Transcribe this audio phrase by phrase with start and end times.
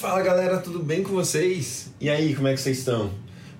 [0.00, 1.90] Fala galera, tudo bem com vocês?
[2.00, 3.10] E aí, como é que vocês estão?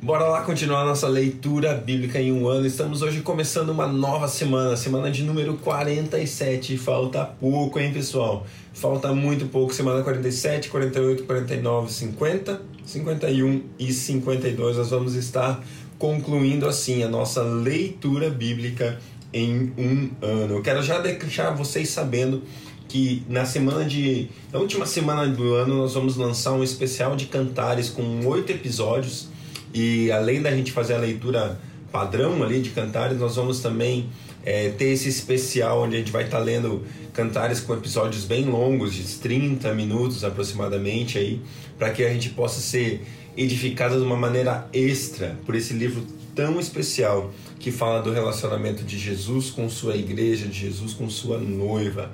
[0.01, 2.67] Bora lá continuar nossa leitura bíblica em um ano.
[2.67, 6.79] Estamos hoje começando uma nova semana, semana de número 47.
[6.79, 8.47] Falta pouco, hein, pessoal?
[8.73, 9.75] Falta muito pouco.
[9.75, 14.79] Semana 47, 48, 49, 50, 51 e 52.
[14.79, 15.63] Nós vamos estar
[15.99, 18.99] concluindo assim a nossa leitura bíblica
[19.31, 20.55] em um ano.
[20.55, 22.43] Eu quero já deixar vocês sabendo
[22.91, 24.29] que na semana de.
[24.53, 29.29] Na última semana do ano, nós vamos lançar um especial de cantares com oito episódios.
[29.73, 31.61] E além da gente fazer a leitura
[31.93, 34.09] padrão ali de cantares, nós vamos também
[34.45, 38.47] é, ter esse especial onde a gente vai estar tá lendo cantares com episódios bem
[38.47, 41.41] longos, de 30 minutos aproximadamente, aí,
[41.79, 46.05] para que a gente possa ser edificado de uma maneira extra por esse livro
[46.35, 51.39] tão especial que fala do relacionamento de Jesus com sua igreja, de Jesus com sua
[51.39, 52.11] noiva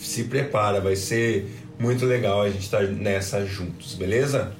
[0.00, 4.52] se prepara, vai ser muito legal a gente estar nessa juntos, beleza?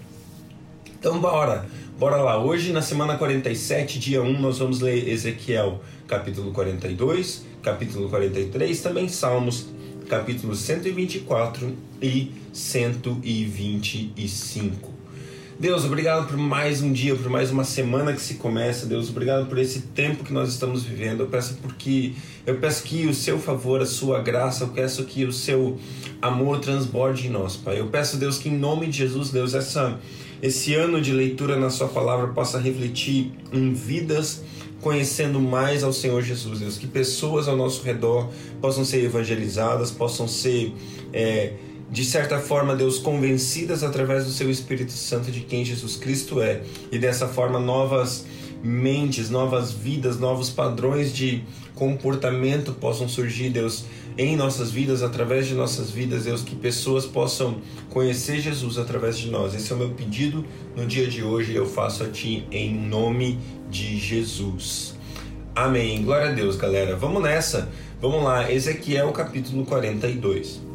[0.99, 1.67] Então bora,
[1.99, 2.43] bora lá.
[2.43, 9.09] Hoje na semana 47, dia 1, nós vamos ler Ezequiel capítulo 42, capítulo 43, também
[9.09, 9.69] Salmos
[10.11, 14.90] capítulo 124 e 125.
[15.61, 18.87] Deus, obrigado por mais um dia, por mais uma semana que se começa.
[18.87, 21.21] Deus, obrigado por esse tempo que nós estamos vivendo.
[21.21, 22.15] Eu peço porque
[22.47, 25.79] eu peço que o seu favor, a sua graça, eu peço que o seu
[26.23, 27.79] amor transborde em nós, Pai.
[27.79, 30.01] Eu peço, Deus, que em nome de Jesus, Deus, essa
[30.43, 34.43] esse ano de leitura na sua palavra possa refletir em vidas
[34.81, 38.31] conhecendo mais ao Senhor Jesus, Deus, que pessoas ao nosso redor
[38.63, 40.73] possam ser evangelizadas, possam ser
[41.13, 41.53] é,
[41.91, 46.63] de certa forma, Deus, convencidas através do seu Espírito Santo de quem Jesus Cristo é,
[46.93, 48.25] e dessa forma novas
[48.63, 51.43] mentes, novas vidas, novos padrões de
[51.75, 57.57] comportamento possam surgir, Deus, em nossas vidas, através de nossas vidas, Deus, que pessoas possam
[57.89, 59.55] conhecer Jesus através de nós.
[59.55, 60.45] Esse é o meu pedido
[60.77, 64.95] no dia de hoje, eu faço a Ti em nome de Jesus.
[65.57, 66.05] Amém.
[66.05, 66.95] Glória a Deus, galera.
[66.95, 67.69] Vamos nessa.
[68.01, 70.70] Vamos lá, Ezequiel capítulo 42.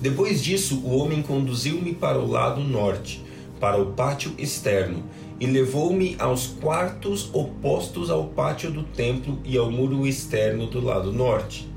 [0.00, 3.24] Depois disso, o homem conduziu-me para o lado norte,
[3.60, 5.04] para o pátio externo,
[5.40, 11.12] e levou-me aos quartos opostos ao pátio do templo e ao muro externo do lado
[11.12, 11.68] norte.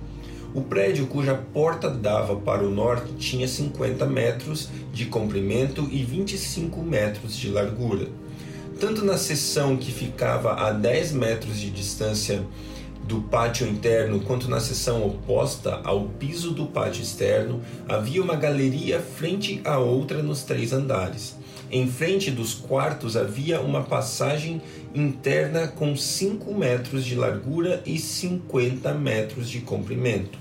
[0.54, 6.82] O prédio cuja porta dava para o norte tinha 50 metros de comprimento e 25
[6.82, 8.08] metros de largura.
[8.80, 12.44] Tanto na seção que ficava a 10 metros de distância
[13.08, 19.00] do pátio interno quanto na seção oposta ao piso do pátio externo, havia uma galeria
[19.00, 21.38] frente a outra nos três andares.
[21.72, 24.62] Em frente dos quartos havia uma passagem
[24.94, 30.38] interna com 5 metros de largura e 50 metros de comprimento.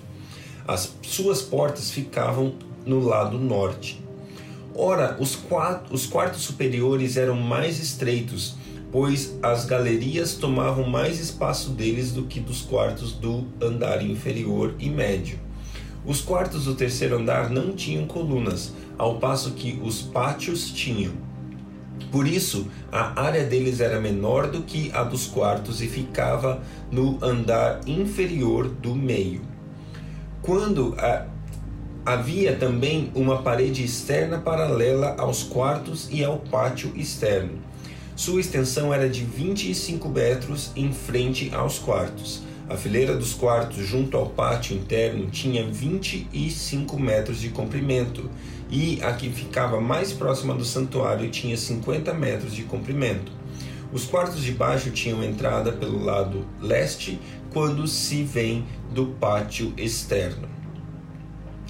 [0.66, 4.02] As suas portas ficavam no lado norte.
[4.74, 8.56] Ora, os, quatro, os quartos superiores eram mais estreitos
[8.98, 14.88] pois as galerias tomavam mais espaço deles do que dos quartos do andar inferior e
[14.88, 15.38] médio.
[16.02, 21.12] Os quartos do terceiro andar não tinham colunas, ao passo que os pátios tinham.
[22.10, 27.22] Por isso, a área deles era menor do que a dos quartos e ficava no
[27.22, 29.42] andar inferior do meio.
[30.40, 31.26] Quando a,
[32.06, 37.66] havia também uma parede externa paralela aos quartos e ao pátio externo
[38.16, 42.42] sua extensão era de 25 metros em frente aos quartos.
[42.66, 48.30] A fileira dos quartos junto ao pátio interno tinha 25 metros de comprimento
[48.70, 53.30] e a que ficava mais próxima do santuário tinha 50 metros de comprimento.
[53.92, 57.20] Os quartos de baixo tinham entrada pelo lado leste
[57.52, 60.55] quando se vem do pátio externo.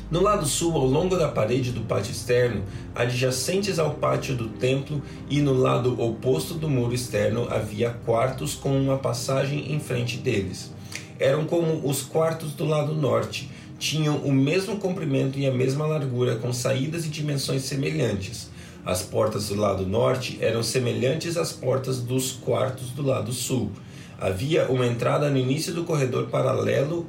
[0.09, 2.63] No lado sul, ao longo da parede do pátio externo,
[2.95, 8.71] adjacentes ao pátio do templo e no lado oposto do muro externo, havia quartos com
[8.81, 10.71] uma passagem em frente deles.
[11.19, 13.51] Eram como os quartos do lado norte,
[13.81, 18.49] tinham o mesmo comprimento e a mesma largura, com saídas e dimensões semelhantes.
[18.85, 23.73] As portas do lado norte eram semelhantes às portas dos quartos do lado sul.
[24.21, 27.07] Havia uma entrada no início do corredor paralelo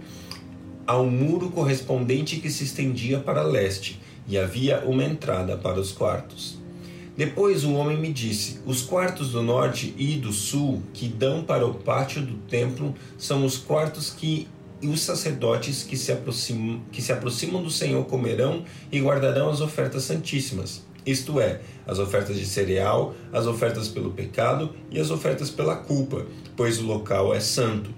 [0.88, 6.58] ao muro correspondente que se estendia para leste, e havia uma entrada para os quartos.
[7.16, 11.66] Depois o homem me disse: Os quartos do norte e do sul que dão para
[11.66, 14.48] o pátio do templo são os quartos que
[14.82, 20.04] os sacerdotes que se aproximam, que se aproximam do Senhor comerão e guardarão as ofertas
[20.04, 25.76] santíssimas, isto é, as ofertas de cereal, as ofertas pelo pecado e as ofertas pela
[25.78, 26.26] culpa,
[26.56, 27.90] pois o local é santo.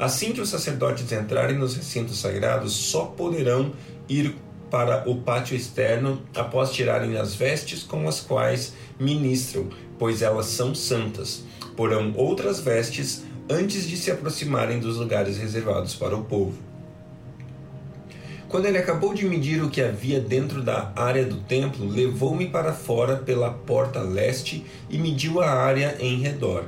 [0.00, 3.72] Assim que os sacerdotes entrarem nos recintos sagrados, só poderão
[4.08, 4.34] ir
[4.70, 9.68] para o pátio externo após tirarem as vestes com as quais ministram,
[9.98, 11.44] pois elas são santas.
[11.76, 16.56] Porão outras vestes antes de se aproximarem dos lugares reservados para o povo.
[18.48, 22.72] Quando ele acabou de medir o que havia dentro da área do templo, levou-me para
[22.72, 26.64] fora pela porta leste e mediu a área em redor.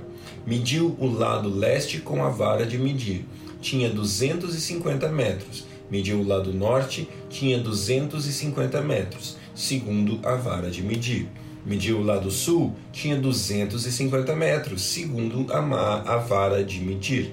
[0.46, 3.24] Mediu o lado leste com a vara de medir.
[3.60, 5.64] Tinha 250 metros.
[5.90, 11.28] Mediu o lado norte, tinha 250 metros, segundo a vara de medir.
[11.64, 17.32] Mediu o lado sul, tinha 250 metros, segundo a, a vara de medir.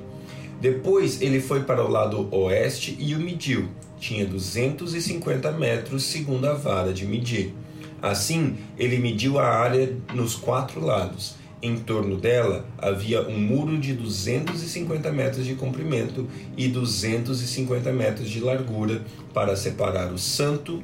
[0.61, 3.69] Depois ele foi para o lado oeste e o mediu.
[3.99, 7.53] Tinha 250 metros, segundo a vara de medir.
[8.01, 11.35] Assim, ele mediu a área nos quatro lados.
[11.61, 16.25] Em torno dela havia um muro de 250 metros de comprimento
[16.55, 19.03] e 250 metros de largura
[19.33, 20.81] para separar o santo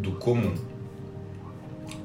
[0.00, 0.52] do comum.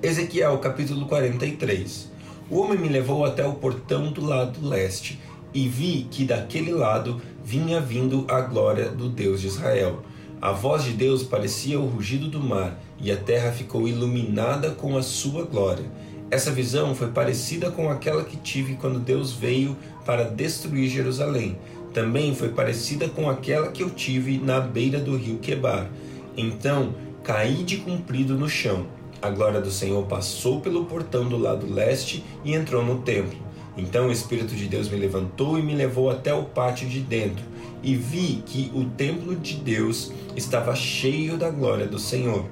[0.03, 2.11] Ezequiel capítulo 43
[2.47, 5.19] O homem me levou até o portão do lado leste
[5.51, 10.03] e vi que daquele lado vinha vindo a glória do Deus de Israel.
[10.39, 14.95] A voz de Deus parecia o rugido do mar e a terra ficou iluminada com
[14.95, 15.85] a sua glória.
[16.31, 21.57] Essa visão foi parecida com aquela que tive quando Deus veio para destruir Jerusalém.
[21.93, 25.89] Também foi parecida com aquela que eu tive na beira do rio Quebar.
[26.35, 28.87] Então caí de comprido no chão
[29.21, 33.37] a glória do Senhor passou pelo portão do lado leste e entrou no templo.
[33.77, 37.43] Então o Espírito de Deus me levantou e me levou até o pátio de dentro,
[37.83, 42.45] e vi que o templo de Deus estava cheio da glória do Senhor.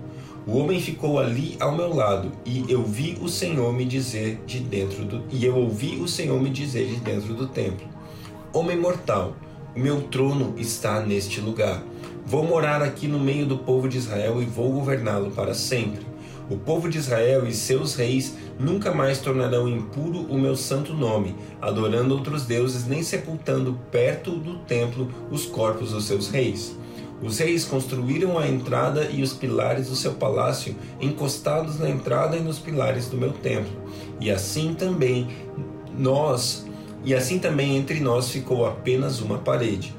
[0.48, 4.60] O homem ficou ali ao meu lado, e eu vi o Senhor me dizer de
[4.60, 7.88] dentro do e eu ouvi o Senhor me dizer de dentro do templo:
[8.54, 9.36] Homem mortal,
[9.76, 11.84] o meu trono está neste lugar.
[12.26, 16.08] Vou morar aqui no meio do povo de Israel e vou governá-lo para sempre.
[16.50, 21.36] O povo de Israel e seus reis nunca mais tornarão impuro o meu santo nome,
[21.62, 26.76] adorando outros deuses nem sepultando perto do templo os corpos dos seus reis.
[27.22, 32.40] Os reis construíram a entrada e os pilares do seu palácio encostados na entrada e
[32.40, 33.72] nos pilares do meu templo.
[34.22, 35.28] E assim também
[35.98, 36.66] nós,
[37.04, 39.94] e assim também entre nós ficou apenas uma parede.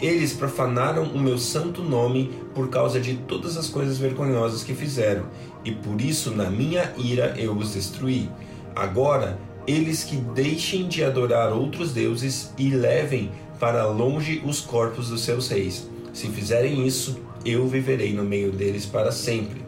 [0.00, 5.24] Eles profanaram o meu santo nome por causa de todas as coisas vergonhosas que fizeram,
[5.64, 8.28] e por isso na minha ira eu os destruí.
[8.74, 15.22] Agora, eles que deixem de adorar outros deuses e levem para longe os corpos dos
[15.22, 15.88] seus reis.
[16.16, 19.60] Se fizerem isso, eu viverei no meio deles para sempre.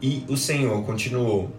[0.00, 1.50] E o Senhor continuou: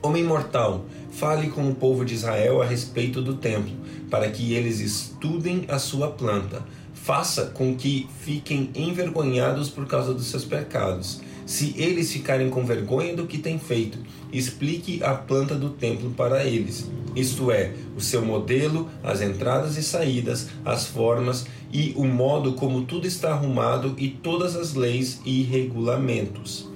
[0.00, 3.72] Homem mortal, fale com o povo de Israel a respeito do templo,
[4.08, 6.62] para que eles estudem a sua planta
[7.08, 11.22] faça com que fiquem envergonhados por causa dos seus pecados.
[11.46, 13.96] Se eles ficarem com vergonha do que têm feito,
[14.30, 16.86] explique a planta do templo para eles,
[17.18, 22.82] isto é, o seu modelo, as entradas e saídas, as formas e o modo como
[22.82, 26.68] tudo está arrumado e todas as leis e regulamentos.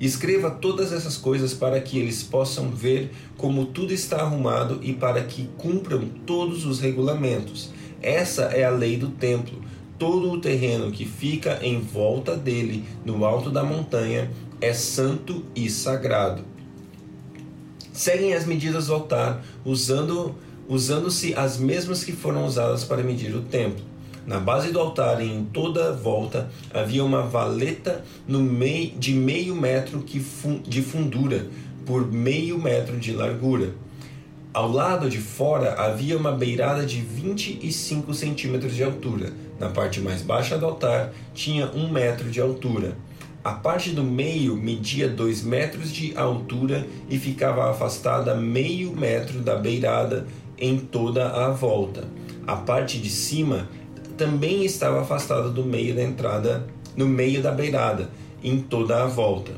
[0.00, 5.24] Escreva todas essas coisas para que eles possam ver como tudo está arrumado e para
[5.24, 7.70] que cumpram todos os regulamentos.
[8.00, 9.60] Essa é a lei do templo
[9.98, 14.30] todo o terreno que fica em volta dele, no alto da montanha,
[14.60, 16.44] é santo e sagrado.
[17.98, 20.32] Seguem as medidas do altar, usando
[20.68, 23.84] usando-se as mesmas que foram usadas para medir o templo.
[24.24, 30.04] Na base do altar em toda volta havia uma valeta no meio, de meio metro
[30.04, 31.48] de fundura
[31.84, 33.74] por meio metro de largura
[34.58, 39.32] ao lado de fora havia uma beirada de 25 centímetros de altura.
[39.60, 42.96] Na parte mais baixa do altar tinha um metro de altura.
[43.48, 49.56] A parte do meio media dois metros de altura e ficava afastada meio metro da
[49.56, 50.26] beirada
[50.58, 52.06] em toda a volta.
[52.46, 53.66] A parte de cima
[54.18, 58.10] também estava afastada do meio da entrada, no meio da beirada,
[58.44, 59.52] em toda a volta.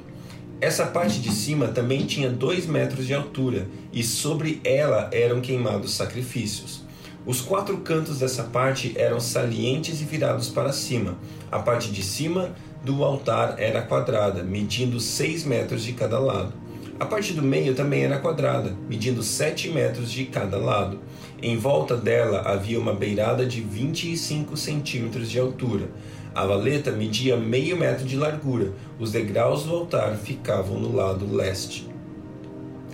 [0.60, 5.94] Essa parte de cima também tinha dois metros de altura e sobre ela eram queimados
[5.94, 6.84] sacrifícios.
[7.26, 11.18] Os quatro cantos dessa parte eram salientes e virados para cima.
[11.50, 16.52] A parte de cima do altar era quadrada, medindo seis metros de cada lado.
[16.98, 20.98] A parte do meio também era quadrada, medindo sete metros de cada lado.
[21.42, 25.88] Em volta dela havia uma beirada de 25 centímetros de altura.
[26.34, 28.72] A valeta media meio metro de largura.
[28.98, 31.88] Os degraus do altar ficavam no lado leste.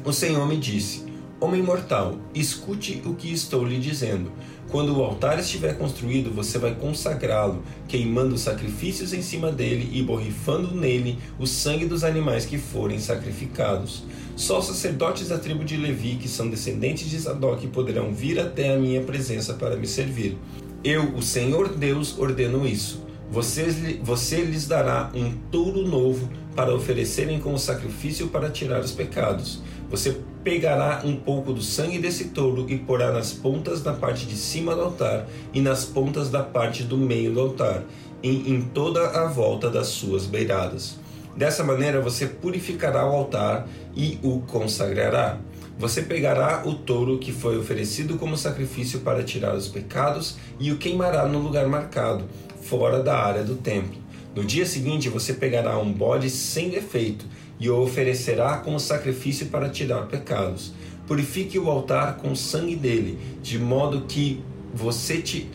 [0.04, 1.04] O Senhor me disse:
[1.40, 4.30] Homem mortal, escute o que estou lhe dizendo.
[4.70, 10.74] Quando o altar estiver construído, você vai consagrá-lo, queimando sacrifícios em cima dele e borrifando
[10.74, 14.02] nele o sangue dos animais que forem sacrificados.
[14.34, 18.74] Só os sacerdotes da tribo de Levi, que são descendentes de Zadok, poderão vir até
[18.74, 20.36] a minha presença para me servir.
[20.82, 23.06] Eu, o Senhor Deus, ordeno isso.
[23.30, 29.62] Você, você lhes dará um touro novo para oferecerem como sacrifício para tirar os pecados.
[29.90, 34.36] Você pegará um pouco do sangue desse touro e porá nas pontas da parte de
[34.36, 37.84] cima do altar e nas pontas da parte do meio do altar,
[38.22, 40.98] e em toda a volta das suas beiradas.
[41.36, 45.38] Dessa maneira você purificará o altar e o consagrará.
[45.78, 50.78] Você pegará o touro que foi oferecido como sacrifício para tirar os pecados e o
[50.78, 52.24] queimará no lugar marcado,
[52.62, 54.00] fora da área do templo.
[54.34, 57.26] No dia seguinte você pegará um bode sem defeito
[57.58, 60.72] e o oferecerá como sacrifício para tirar pecados.
[61.06, 64.42] Purifique o altar com o sangue dele, de modo que
[64.74, 65.48] você te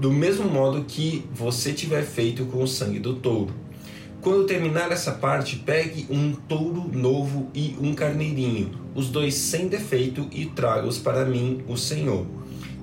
[0.00, 3.52] do mesmo modo que você tiver feito com o sangue do touro.
[4.20, 10.28] Quando terminar essa parte, pegue um touro novo e um carneirinho, os dois sem defeito,
[10.32, 12.26] e traga-os para mim, o Senhor.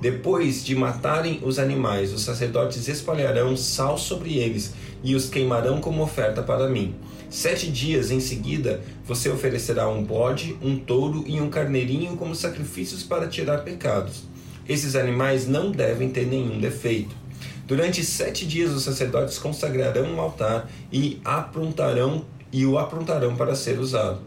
[0.06, 4.72] Depois de matarem os animais, os sacerdotes espalharão sal sobre eles
[5.04, 6.94] e os queimarão como oferta para mim.
[7.28, 13.02] Sete dias em seguida, você oferecerá um bode, um touro e um carneirinho como sacrifícios
[13.02, 14.26] para tirar pecados.
[14.70, 17.16] Esses animais não devem ter nenhum defeito.
[17.66, 23.80] Durante sete dias, os sacerdotes consagrarão um altar e aprontarão e o aprontarão para ser
[23.80, 24.20] usado.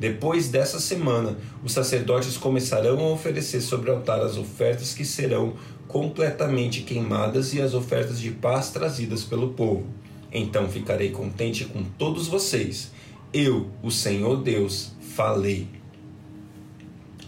[0.00, 5.52] Depois dessa semana, os sacerdotes começarão a oferecer sobre o altar as ofertas que serão
[5.86, 9.84] completamente queimadas e as ofertas de paz trazidas pelo povo.
[10.32, 12.92] Então ficarei contente com todos vocês.
[13.30, 15.68] Eu, o Senhor Deus, falei.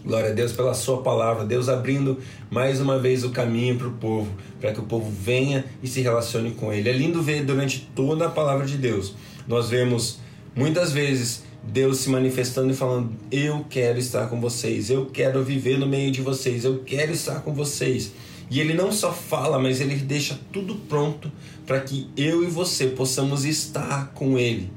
[0.03, 2.17] Glória a Deus pela Sua palavra, Deus abrindo
[2.49, 6.01] mais uma vez o caminho para o povo, para que o povo venha e se
[6.01, 6.89] relacione com Ele.
[6.89, 9.13] É lindo ver durante toda a palavra de Deus.
[9.47, 10.19] Nós vemos
[10.55, 15.79] muitas vezes Deus se manifestando e falando: Eu quero estar com vocês, eu quero viver
[15.79, 18.11] no meio de vocês, eu quero estar com vocês.
[18.49, 21.31] E ele não só fala, mas ele deixa tudo pronto
[21.65, 24.69] para que eu e você possamos estar com ele.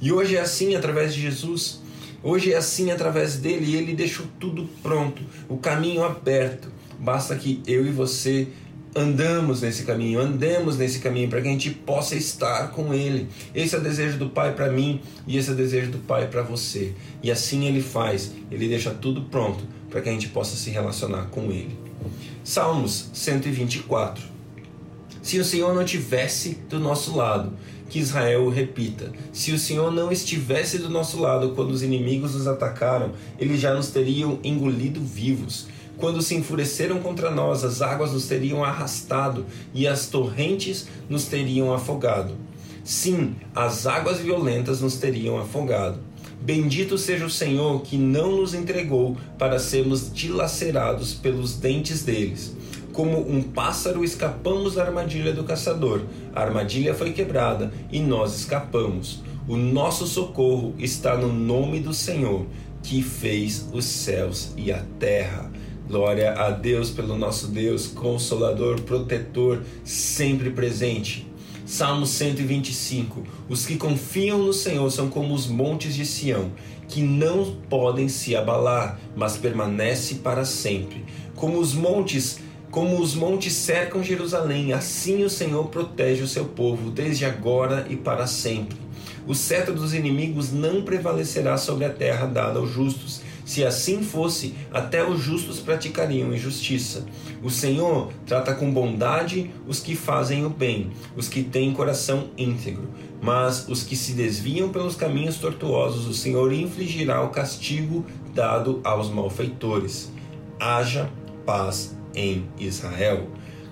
[0.00, 1.80] E hoje é assim através de Jesus.
[2.22, 6.70] Hoje é assim através dele e ele deixou tudo pronto, o caminho aberto.
[6.98, 8.48] Basta que eu e você
[8.94, 13.28] andamos nesse caminho, andemos nesse caminho para que a gente possa estar com Ele.
[13.54, 16.26] Esse é o desejo do Pai para mim e esse é o desejo do Pai
[16.28, 16.92] para você.
[17.22, 21.26] E assim Ele faz, Ele deixa tudo pronto para que a gente possa se relacionar
[21.26, 21.76] com Ele.
[22.44, 24.24] Salmos 124.
[25.22, 27.52] Se o Senhor não tivesse do nosso lado,
[27.88, 29.12] que Israel o repita.
[29.32, 33.74] Se o Senhor não estivesse do nosso lado quando os inimigos nos atacaram, eles já
[33.74, 35.66] nos teriam engolido vivos.
[35.98, 41.74] Quando se enfureceram contra nós, as águas nos teriam arrastado e as torrentes nos teriam
[41.74, 42.36] afogado.
[42.84, 45.98] Sim, as águas violentas nos teriam afogado.
[46.40, 52.56] Bendito seja o Senhor que não nos entregou para sermos dilacerados pelos dentes deles.
[52.92, 56.02] Como um pássaro escapamos da armadilha do caçador.
[56.32, 59.20] A armadilha foi quebrada e nós escapamos.
[59.48, 62.46] O nosso socorro está no nome do Senhor,
[62.82, 65.50] que fez os céus e a terra.
[65.88, 71.26] Glória a Deus pelo nosso Deus, consolador, protetor, sempre presente.
[71.64, 73.24] Salmo 125.
[73.48, 76.52] Os que confiam no Senhor são como os montes de Sião,
[76.86, 81.06] que não podem se abalar, mas permanece para sempre.
[81.34, 82.38] Como os montes
[82.70, 87.96] como os montes cercam Jerusalém, assim o Senhor protege o seu povo, desde agora e
[87.96, 88.76] para sempre.
[89.26, 93.22] O cetro dos inimigos não prevalecerá sobre a terra dada aos justos.
[93.48, 97.06] Se assim fosse, até os justos praticariam injustiça.
[97.42, 102.90] O Senhor trata com bondade os que fazem o bem, os que têm coração íntegro.
[103.22, 109.08] Mas os que se desviam pelos caminhos tortuosos, o Senhor infligirá o castigo dado aos
[109.08, 110.12] malfeitores.
[110.60, 111.08] Haja
[111.46, 113.28] paz em Israel.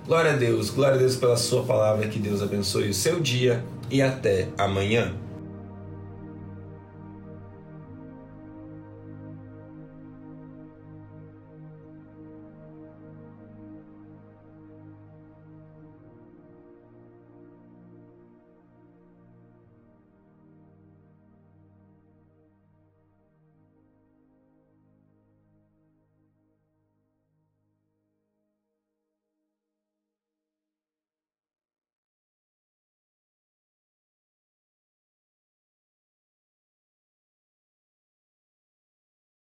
[0.07, 3.63] Glória a Deus, glória a Deus pela Sua palavra, que Deus abençoe o seu dia
[3.91, 5.13] e até amanhã.